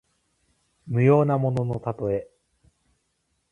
[0.87, 2.27] 無用なもののたとえ。